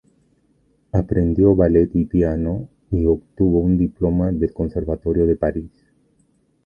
[0.93, 5.71] Aprendió ballet y piano y obtuvo un diploma del Conservatorio de París.